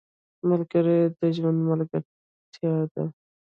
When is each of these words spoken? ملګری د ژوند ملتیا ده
ملګری 0.49 0.99
د 1.17 1.19
ژوند 1.37 1.59
ملتیا 1.69 2.73
ده 2.93 3.03